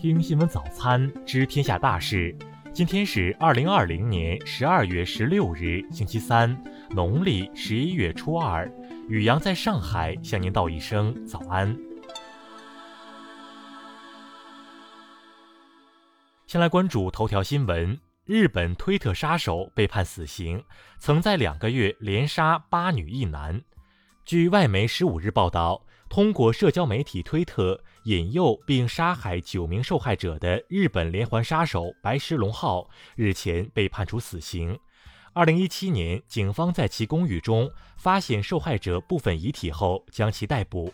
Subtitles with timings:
[0.00, 2.32] 听新闻早餐知天下大事。
[2.72, 6.56] 今天是二零二零年十二月十六日，星期三，
[6.90, 8.70] 农历十一月初二。
[9.08, 11.76] 雨阳在上海向您道一声早安。
[16.46, 20.62] 先来关注头条新闻：日本推特杀手被判死刑，
[21.00, 23.60] 曾在两个月连杀八女一男。
[24.24, 25.82] 据外媒十五日报道。
[26.08, 34.78] 通过社交媒体推特引诱并杀害九名受害者的日本连环杀手白石龙浩日前被判处死刑。
[35.34, 40.92] 二零一七年，警方在其公寓中发现受害者部分遗体后，将其逮捕。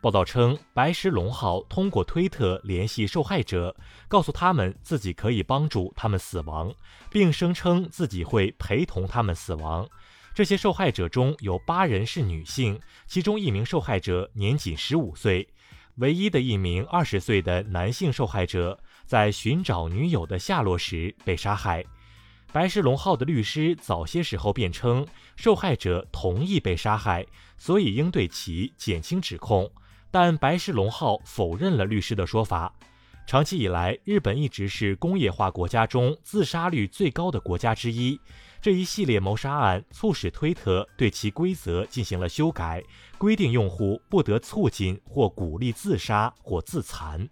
[0.00, 3.76] 报道称，白石龙浩通过推特联系受害者，
[4.08, 6.72] 告诉他们自己可以帮助他们死亡，
[7.10, 9.88] 并声称自己会陪同他们死亡。
[10.38, 12.78] 这些受害者中有八人是女性，
[13.08, 15.48] 其中一名受害者年仅十五岁，
[15.96, 21.84] 唯一的一名二十岁的男性受害者在寻找女友的下落时被杀害。
[22.52, 29.68] 白石龙浩的律师早些时候辩称，受害者同意被杀害，所以应对其减轻指控，
[30.08, 32.72] 但白石龙浩否认了律师的说法。
[33.26, 38.20] 长期以来，日本一直是工业化国家中自杀率最高的国家之一。
[38.60, 42.82] 这一系列谋杀案促使推特对其规则进行了修改，
[43.16, 47.28] 规定用户不得促进或鼓励自杀或自残。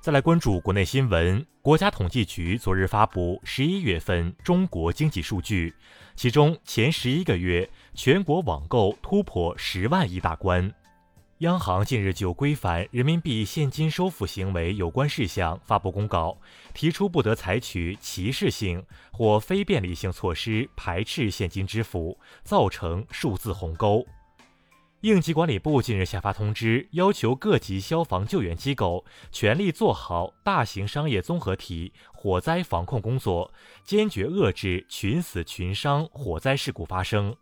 [0.00, 5.74] 再来关注国内新闻，国家统计局昨日发布十一月份中国经济数据，
[6.14, 10.72] 其中前十一个月全国网购突破十万亿大关。
[11.40, 16.38] 央行近日就规范人民币现金收付行为有关事项发布公告，
[16.72, 24.06] 提出不得采取歧视性或非便利性措施排斥现金支付，造成数字鸿沟。
[25.02, 33.52] 应急管理部近日下发通知，要求各级消防救援机构全力做好大型商业综合体火灾防控工作，
[33.84, 37.36] 坚决遏制群死群伤火灾事故发生。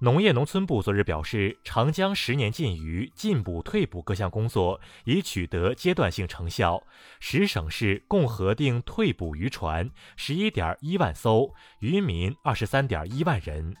[0.00, 6.80] 农业农村部昨日表示，长江十年禁渔、禁捕、退捕各项工作已取得阶段性成效，
[7.18, 13.74] 十省市共核定退捕渔船十一点一万艘，渔民二十三点一万人。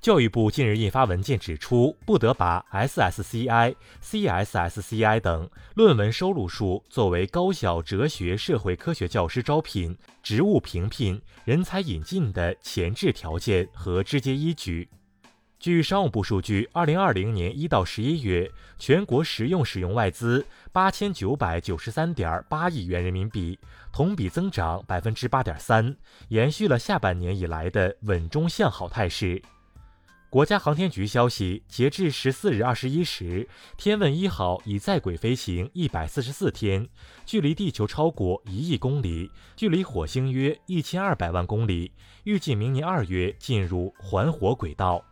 [0.00, 3.74] 教育部近日印发文件指出，不得把 SSCI、
[4.04, 14.88] CSSCI 等论文收录数作为高校哲学社会科学教师招聘、职务评聘、人才引进的前置条件和直接依据。
[15.64, 23.58] 据商务部数据，二零二零年一到十一月，全国实用使用外资八千九百九十三点八亿元人民币，
[23.90, 25.96] 同比增长百分之八点三，
[26.28, 29.40] 延续了下半年以来的稳中向好态势。
[30.28, 33.48] 国家航天局消息，截至十四日二十一时，
[33.78, 36.86] 天问一号已在轨飞行一百四十四天，
[37.24, 41.90] 距离地球超过一亿公里，距离火星约一千二百万公里，
[42.24, 45.02] 预计明年二月进入环火轨道。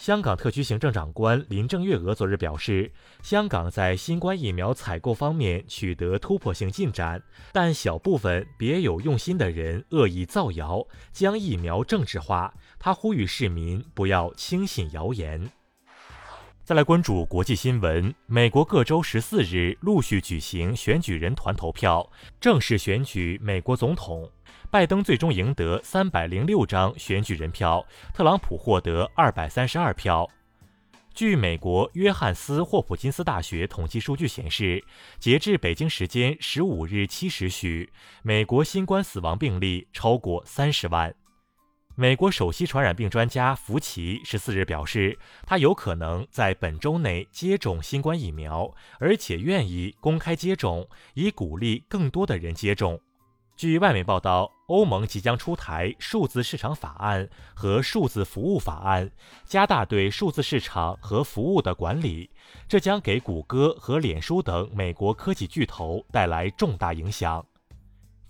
[0.00, 2.90] 香港特区行政长官林郑月娥昨日表示，
[3.22, 7.22] 香港在新冠疫苗采购方面取得突破性进展，
[7.52, 12.54] 但小部分别有用心的人恶意造谣，将疫苗政治化。
[12.78, 15.50] 她呼吁市民不要轻信谣言。
[16.70, 22.08] 再来关注国际新闻，美国各州十四日陆续举行选举人团投票，
[22.40, 24.30] 正式选举美国总统。
[24.70, 30.30] 拜登最终赢得三百零六张选举人票，特朗普获得二百三十二票。
[31.12, 34.84] 据美国约翰斯霍普金斯大学统计数据显示，
[35.18, 37.90] 截至北京时间十五日七时许，
[38.22, 41.12] 美国新冠死亡病例超过三十万。
[41.96, 52.98] 美国首席传染病专家福奇十四日表示，他有可能在本周内接种新冠疫苗，而且愿意公开接种，以鼓励更多的人接种。
[53.54, 59.10] 据外媒报道，欧盟即将出台数字市场法案和数字服务法案，
[59.44, 62.30] 加大对数字市场和服务的管理。
[62.66, 67.44] 这将给谷歌和脸书等美国科技巨头带来重大影响。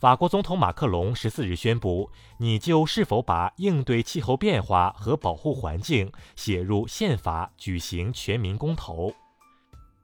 [0.01, 9.13] 法国总统马克龙十四日宣布，拟就是否把应对气候变化和保护环境写入宪法举行全民公投。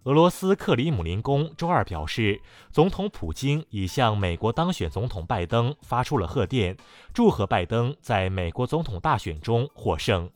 [0.03, 2.39] 俄罗斯克里姆林宫周二表示，
[2.71, 6.77] 总统普京已向美国当选总统拜登发出了贺电，
[7.15, 10.31] 祝贺拜登在美国总统大选中获胜。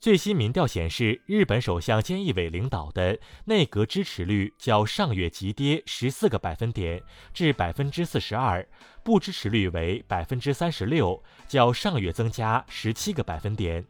[0.00, 7.02] 最新民调显示，日本首相菅义伟领导的内阁支持率较上月急跌十四个百分点
[7.34, 8.64] 至百分之四十二，
[9.02, 13.84] 不支持率为百分之三十六，较上月增加十七个百分点。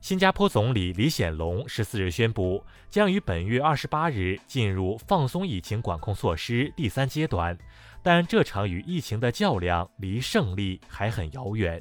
[0.00, 7.56] 新加坡总理李显龙十四日宣布，将于本月二十八日进入放松疫情管控措施第三阶段，
[8.02, 11.80] 但这场与疫情的较量离胜利还很遥远。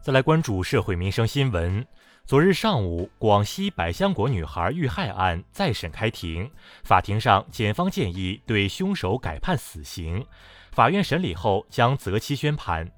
[0.00, 1.84] 再来关注社会民生新闻。
[2.24, 6.48] 昨日上午，广西百香果女孩遇害案再审开庭，
[6.82, 10.24] 法庭上检方建议对凶手改判死刑，
[10.70, 12.90] 法院审理后将择期宣判。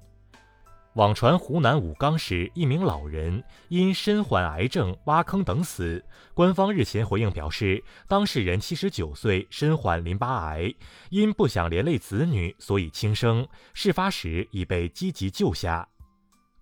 [0.93, 10.73] 网传湖南武冈市一名老人因身患癌症挖坑等死，官方日前回应表示，当事人七十九岁，身患淋巴癌，
[11.09, 15.89] 因不想连累子女，所以轻生，事发时已被积极救下。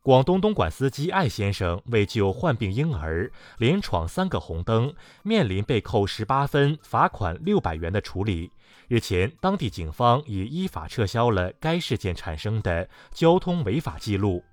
[0.04, 8.52] 广东东莞司机艾先生为救患病婴儿，连闯三个红灯，面临被扣十八分、罚款六百元的处理。
[8.90, 14.44] 日前，当地警方已依法撤销了该事件产生的交通违法记录。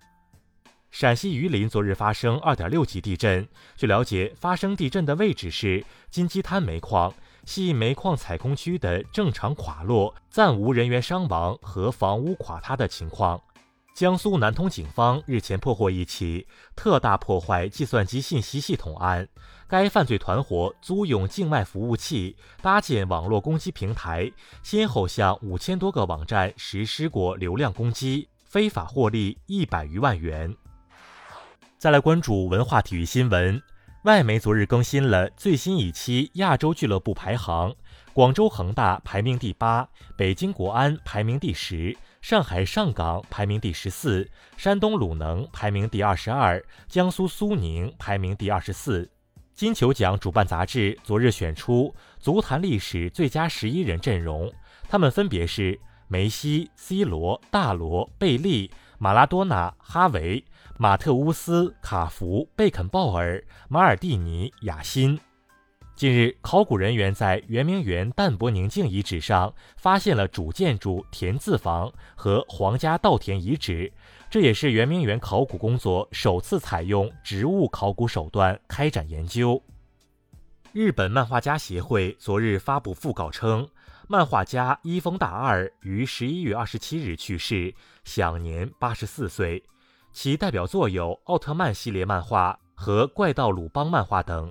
[0.92, 7.12] 陕西榆林昨日发生2.6级地震，据了解，发生地震的位置是金鸡滩煤矿，
[7.44, 13.42] 系煤矿采空区的正常垮落，暂无人员伤亡和房屋垮塌的情况。
[13.94, 19.28] 江苏南通警方日前破获一起特大破坏计算机信息系统案。
[19.68, 24.32] 该犯罪团伙租用境外服务器搭建网络攻击平台，
[24.62, 30.56] 先后向五千多个网站实施过流量攻击，非法获利一百余万元。
[31.78, 33.62] 再来关注文化体育新闻，
[34.02, 37.72] 外媒昨日更新了最新一期亚洲俱乐部排行，
[38.12, 49.10] 广州恒大排名第八，北京国安排名第十，上海上港排名第十四，山东鲁能排名第二十二，江苏苏宁排名第二十四。
[49.54, 54.52] 金球奖主办杂志昨日选出足坛历史最佳十一人阵容，
[54.86, 60.44] 他们分别是梅西、C 罗、大罗、贝利、马拉多纳、哈维、
[60.76, 65.18] 马特乌斯、卡福、贝肯鲍尔、马尔蒂尼、雅辛。
[66.00, 73.92] 近日，考古人员在圆明园淡泊宁静遗址上发现了主建筑田字房和皇家稻田遗址。
[74.30, 79.62] 这也是圆明园考古工作首次采用植物考古手段开展研究。
[80.72, 83.68] 日本漫画家协会昨日发布讣告称，
[84.08, 87.74] 漫画家伊风大二于十一月二十七日去世，
[88.04, 89.62] 享年八十四岁。
[90.14, 94.50] 其代表作有奥特曼系列漫画和怪盗鲁邦漫画等。